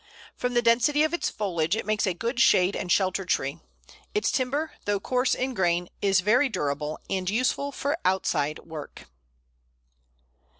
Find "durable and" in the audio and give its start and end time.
6.49-7.29